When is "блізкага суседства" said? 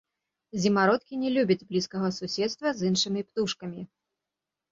1.73-2.67